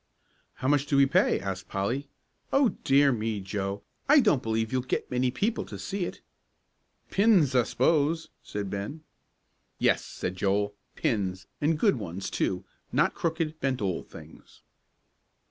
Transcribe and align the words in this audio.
"How 0.55 0.67
much 0.67 0.87
do 0.87 0.97
we 0.97 1.05
pay?" 1.05 1.39
asked 1.39 1.67
Polly. 1.67 2.07
"O 2.51 2.69
dear 2.69 3.11
me, 3.11 3.39
Joe, 3.39 3.83
I 4.09 4.19
don't 4.19 4.41
b'lieve 4.41 4.71
you'll 4.71 4.81
get 4.81 5.11
many 5.11 5.29
people 5.29 5.63
to 5.65 5.77
see 5.77 6.05
it." 6.05 6.21
"Pins, 7.11 7.53
I 7.53 7.61
s'pose," 7.61 8.29
said 8.41 8.71
Ben. 8.71 9.03
"Yes," 9.77 10.03
said 10.03 10.37
Joel, 10.37 10.73
"pins, 10.95 11.45
an' 11.61 11.75
good 11.75 11.97
ones, 11.97 12.31
too, 12.31 12.65
not 12.91 13.13
crooked, 13.13 13.59
bent 13.59 13.79
old 13.79 14.09
things." 14.09 14.63